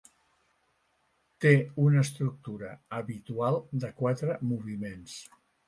[1.45, 1.51] Té
[1.83, 5.23] una estructura habitual de quatre moviments.